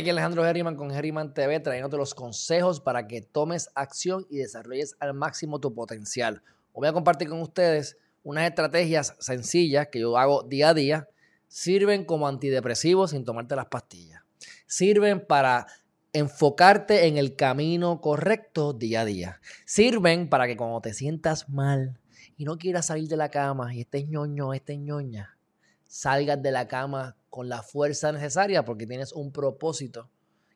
[0.00, 4.96] aquí Alejandro Herriman con Herriman TV trayéndote los consejos para que tomes acción y desarrolles
[4.98, 6.42] al máximo tu potencial.
[6.72, 11.08] Voy a compartir con ustedes unas estrategias sencillas que yo hago día a día.
[11.48, 14.22] Sirven como antidepresivos sin tomarte las pastillas.
[14.66, 15.66] Sirven para
[16.14, 19.40] enfocarte en el camino correcto día a día.
[19.66, 21.98] Sirven para que cuando te sientas mal
[22.38, 25.36] y no quieras salir de la cama y estés ñoño, estés ñoña,
[25.84, 30.10] salgas de la cama con la fuerza necesaria porque tienes un propósito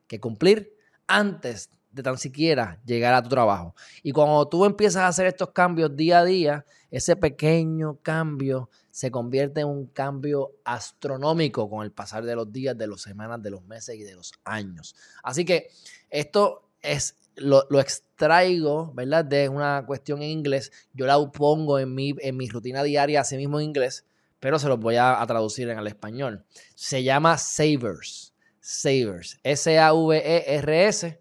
[0.06, 3.74] que cumplir antes de tan siquiera llegar a tu trabajo.
[4.02, 9.10] Y cuando tú empiezas a hacer estos cambios día a día, ese pequeño cambio se
[9.10, 13.50] convierte en un cambio astronómico con el pasar de los días, de las semanas, de
[13.50, 14.96] los meses y de los años.
[15.22, 15.68] Así que
[16.10, 19.24] esto es lo, extraigo, ¿verdad?
[19.24, 20.72] De una cuestión en inglés.
[20.92, 24.04] Yo la pongo en mi, en mi rutina diaria, así mismo en inglés,
[24.44, 26.44] pero se los voy a, traducir en el español.
[26.74, 28.34] Se llama Savers.
[28.60, 29.40] Savers.
[29.42, 31.18] S-A-V-E-R-S.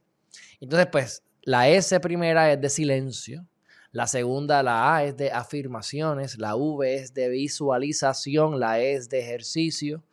[0.60, 3.48] Entonces, pues, la S primera es de silencio.
[3.94, 6.38] La segunda, la A, es de afirmaciones.
[6.38, 8.60] La V es de visualización.
[8.60, 10.04] La E es de ejercicio.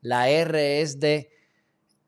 [0.00, 1.30] La R es de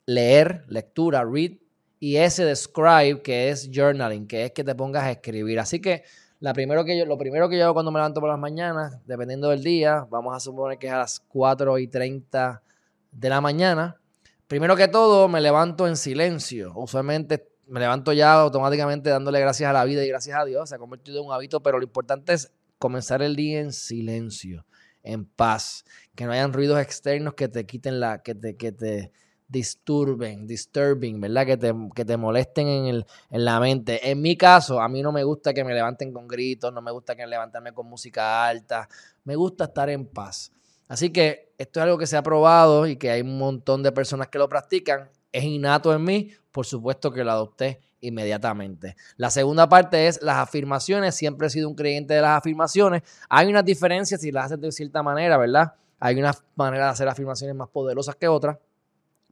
[0.06, 1.52] leer, lectura, read.
[2.00, 5.60] Y S de scribe, que es journaling, que es que te pongas a escribir.
[5.60, 6.02] Así que
[6.40, 8.98] la primero que yo, lo primero que yo hago cuando me levanto por las mañanas,
[9.06, 12.62] dependiendo del día, vamos a suponer que es a las 4 y 30
[13.10, 14.00] de la mañana.
[14.46, 16.72] Primero que todo, me levanto en silencio.
[16.76, 20.68] Usualmente me levanto ya automáticamente dándole gracias a la vida y gracias a Dios.
[20.68, 24.64] Se ha convertido en un hábito, pero lo importante es comenzar el día en silencio,
[25.02, 25.84] en paz,
[26.14, 29.12] que no hayan ruidos externos que te quiten la, que te, que te
[29.48, 31.46] disturben, disturbing, ¿verdad?
[31.46, 34.10] Que te, que te molesten en, el, en la mente.
[34.10, 36.92] En mi caso, a mí no me gusta que me levanten con gritos, no me
[36.92, 38.88] gusta que levantarme con música alta,
[39.24, 40.52] me gusta estar en paz.
[40.86, 43.92] Así que esto es algo que se ha probado y que hay un montón de
[43.92, 45.10] personas que lo practican.
[45.32, 48.96] Es innato en mí, por supuesto que lo adopté inmediatamente.
[49.16, 51.14] La segunda parte es las afirmaciones.
[51.14, 53.02] Siempre he sido un creyente de las afirmaciones.
[53.28, 55.74] Hay unas diferencias si las haces de cierta manera, ¿verdad?
[56.00, 58.56] Hay una manera de hacer afirmaciones más poderosas que otras.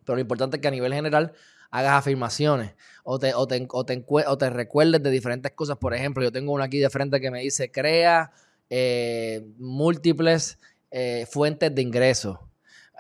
[0.06, 1.32] Pero lo importante es que a nivel general
[1.70, 2.74] hagas afirmaciones
[3.04, 5.76] o te, o te, o te, recuerdes de diferentes cosas.
[5.76, 8.32] Por ejemplo, yo tengo una aquí de frente que me dice, crea
[8.70, 10.58] eh, múltiples
[10.90, 12.38] eh, fuentes de ingresos.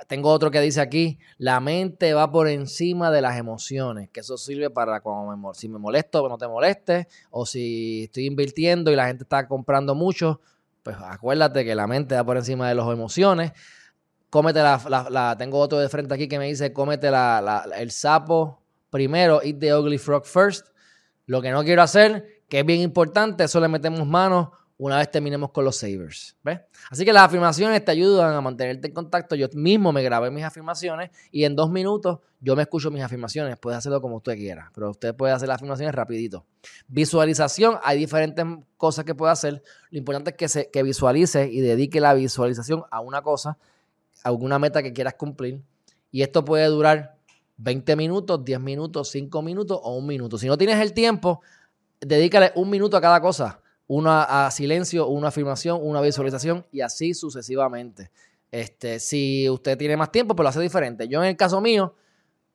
[0.08, 4.36] Tengo otro que dice aquí, la mente va por encima de las emociones, que eso
[4.36, 8.96] sirve para cuando me, si me molesto, no te molestes, o si estoy invirtiendo y
[8.96, 10.42] la gente está comprando mucho,
[10.82, 13.52] pues acuérdate que la mente va por encima de las emociones.
[14.30, 19.58] Cómete la, tengo otro de frente aquí que me dice, cómete el sapo primero, eat
[19.58, 20.68] the ugly frog first.
[21.26, 24.48] Lo que no quiero hacer, que es bien importante, eso le metemos manos
[24.78, 26.36] una vez terminemos con los savers.
[26.42, 26.60] ¿ves?
[26.90, 29.34] Así que las afirmaciones te ayudan a mantenerte en contacto.
[29.34, 33.56] Yo mismo me grabé mis afirmaciones y en dos minutos yo me escucho mis afirmaciones.
[33.58, 36.44] Puedes hacerlo como usted quiera, pero usted puede hacer las afirmaciones rapidito.
[36.88, 38.44] Visualización, hay diferentes
[38.76, 39.62] cosas que puede hacer.
[39.90, 43.56] Lo importante es que, se, que visualice y dedique la visualización a una cosa,
[44.26, 45.62] alguna meta que quieras cumplir.
[46.10, 47.16] Y esto puede durar
[47.58, 50.38] 20 minutos, 10 minutos, 5 minutos o un minuto.
[50.38, 51.40] Si no tienes el tiempo,
[52.00, 57.14] dedícale un minuto a cada cosa una a silencio, una afirmación, una visualización y así
[57.14, 58.10] sucesivamente.
[58.50, 61.08] Este, si usted tiene más tiempo, pues lo hace diferente.
[61.08, 61.94] Yo en el caso mío,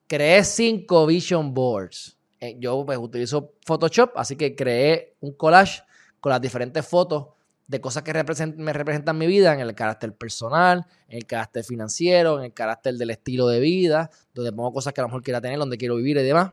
[0.08, 2.18] creé cinco vision boards.
[2.40, 5.84] Eh, yo pues, utilizo Photoshop, así que creé un collage
[6.20, 7.28] con las diferentes fotos
[7.68, 8.14] de cosas que
[8.58, 12.96] me representan mi vida en el carácter personal, en el carácter financiero, en el carácter
[12.96, 15.96] del estilo de vida, donde pongo cosas que a lo mejor quiera tener, donde quiero
[15.96, 16.52] vivir y demás.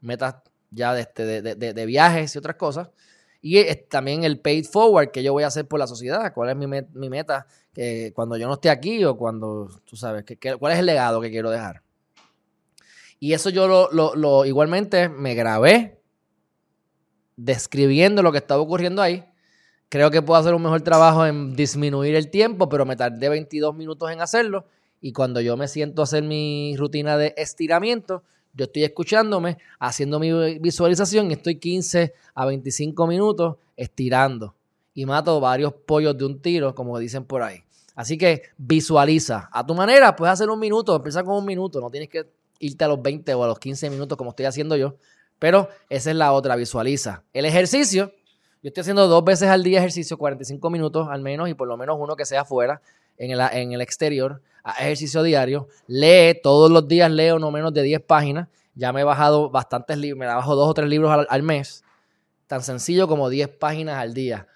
[0.00, 0.36] Metas
[0.70, 2.88] ya de, este, de, de viajes y otras cosas.
[3.40, 6.32] Y también el paid forward que yo voy a hacer por la sociedad.
[6.34, 7.46] ¿Cuál es mi, meta?
[7.72, 11.20] Que cuando yo no esté aquí o cuando, tú sabes, que, ¿cuál es el legado
[11.20, 11.82] que quiero dejar?
[13.20, 16.00] Y eso yo lo, lo, igualmente me grabé
[17.36, 19.24] describiendo lo que estaba ocurriendo ahí.
[19.88, 23.74] Creo que puedo hacer un mejor trabajo en disminuir el tiempo, pero me tardé 22
[23.74, 24.66] minutos en hacerlo.
[25.00, 30.18] Y cuando yo me siento a hacer mi rutina de estiramiento, yo estoy escuchándome, haciendo
[30.18, 34.54] mi visualización y estoy 15 a 25 minutos estirando.
[34.92, 37.62] Y mato varios pollos de un tiro, como dicen por ahí.
[37.94, 39.48] Así que visualiza.
[39.52, 41.80] A tu manera, puedes hacer un minuto, empieza con un minuto.
[41.80, 42.26] No tienes que
[42.58, 44.96] irte a los 20 o a los 15 minutos como estoy haciendo yo.
[45.38, 47.22] Pero esa es la otra, visualiza.
[47.32, 48.12] El ejercicio,
[48.62, 51.76] yo estoy haciendo dos veces al día ejercicio, 45 minutos al menos, y por lo
[51.76, 52.80] menos uno que sea afuera,
[53.16, 54.40] en el, en el exterior
[54.78, 59.04] ejercicio diario, lee, todos los días leo no menos de 10 páginas, ya me he
[59.04, 61.84] bajado bastantes libros, me bajo dos o tres libros al, mes,
[62.46, 64.46] tan sencillo como 10 páginas al día.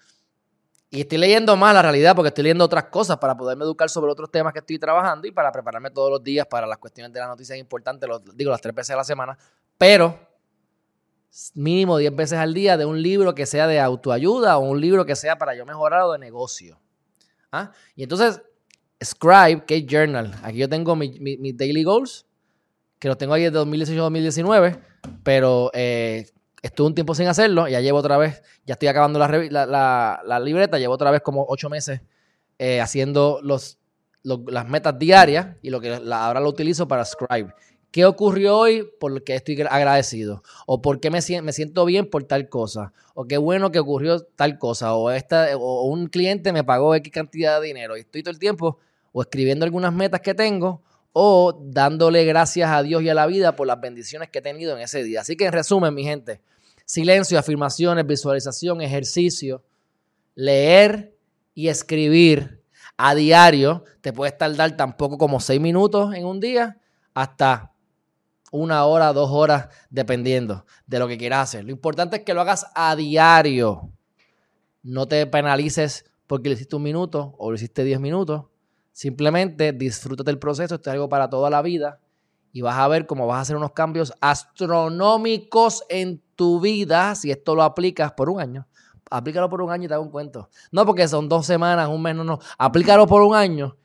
[0.89, 4.11] Y estoy leyendo más la realidad porque estoy leyendo otras cosas para poderme educar sobre
[4.11, 7.19] otros temas que estoy trabajando y para prepararme todos los días para las cuestiones de
[7.19, 9.37] las noticias importantes, digo las tres veces a la semana,
[9.77, 10.19] pero
[11.55, 15.05] mínimo 10 veces al día de un libro que sea de autoayuda o un libro
[15.05, 16.79] que sea para yo mejorar o de negocio.
[17.51, 17.71] ¿Ah?
[17.95, 18.41] Y entonces,
[19.03, 20.33] Scribe, que Journal.
[20.43, 22.25] Aquí yo tengo mis daily goals,
[22.99, 24.79] que los tengo ahí desde 2018-2019,
[25.23, 26.25] pero eh,
[26.61, 30.79] estuve un tiempo sin hacerlo, ya llevo otra vez, ya estoy acabando la, la, libreta,
[30.79, 32.01] llevo otra vez como ocho meses
[32.57, 33.77] eh, haciendo los,
[34.23, 37.53] las metas diarias y lo que ahora lo utilizo para Scribe.
[37.93, 38.89] ¿Qué ocurrió hoy?
[38.99, 40.41] Por qué estoy agradecido.
[40.65, 42.91] O por qué me, siento bien por tal cosa.
[43.13, 44.95] O qué bueno que ocurrió tal cosa.
[44.95, 47.95] O, esta, o un cliente me pagó X cantidad de dinero.
[47.95, 48.79] Y estoy todo el tiempo
[49.11, 50.81] o escribiendo algunas metas que tengo
[51.11, 54.75] o dándole gracias a Dios y a la vida por las bendiciones que he tenido
[54.75, 55.21] en ese día.
[55.21, 56.41] Así que en resumen, mi gente,
[56.85, 59.63] silencio, afirmaciones, visualización, ejercicio,
[60.33, 61.15] leer
[61.53, 62.63] y escribir
[62.97, 66.79] a diario te puede tardar tampoco como seis minutos en un día
[67.13, 67.72] hasta
[68.53, 71.65] una hora, dos horas, dependiendo de lo que quieras hacer.
[71.65, 73.89] Lo importante es que lo hagas a diario.
[74.83, 78.43] No te penalices porque lo hiciste un minuto o lo hiciste diez minutos.
[78.91, 81.99] Simplemente disfrútate del proceso, esto es algo para toda la vida
[82.51, 87.31] y vas a ver cómo vas a hacer unos cambios astronómicos en tu vida si
[87.31, 88.67] esto lo aplicas por un año.
[89.09, 90.49] Aplícalo por un año y te hago un cuento.
[90.71, 92.37] No porque son dos semanas, un mes, no, no.
[92.59, 93.75] Aplícalo por un año,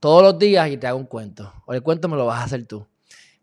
[0.00, 1.52] todos los días y te hago un cuento.
[1.66, 2.86] O el cuento me lo vas a hacer tú.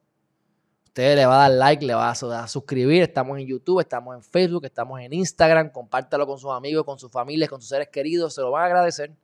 [0.85, 3.03] usted le va a dar like, le va a suscribir.
[3.03, 5.71] Estamos en YouTube, estamos en Facebook, estamos en Instagram.
[5.71, 8.35] Compártalo con sus amigos, con sus familias, con sus seres queridos.
[8.35, 9.15] Se lo van a agradecer.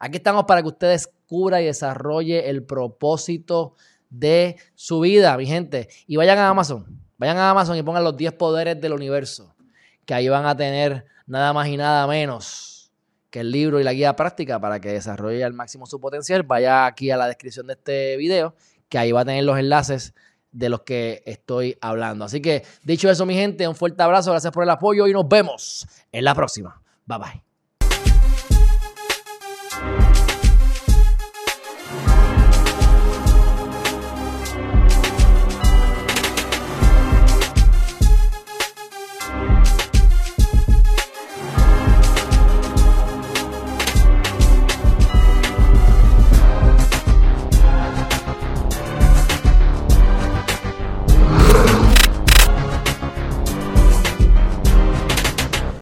[0.00, 3.74] Aquí estamos para que usted descubra y desarrolle el propósito
[4.10, 5.88] de su vida, mi gente.
[6.06, 9.54] Y vayan a Amazon, vayan a Amazon y pongan los 10 poderes del universo,
[10.04, 12.92] que ahí van a tener nada más y nada menos
[13.30, 16.42] que el libro y la guía práctica para que desarrolle al máximo su potencial.
[16.42, 18.54] Vaya aquí a la descripción de este video,
[18.88, 20.14] que ahí va a tener los enlaces
[20.50, 22.24] de los que estoy hablando.
[22.24, 25.28] Así que, dicho eso, mi gente, un fuerte abrazo, gracias por el apoyo y nos
[25.28, 26.80] vemos en la próxima.
[27.06, 27.42] Bye bye.